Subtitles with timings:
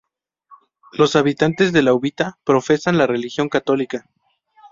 [0.93, 4.09] Los habitantes de La Uvita profesan la religión católica.